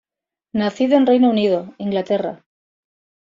[0.55, 2.43] Nacido en Reino Unido, Inglaterra.